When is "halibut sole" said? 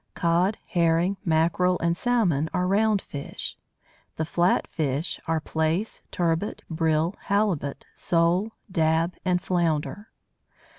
7.25-8.49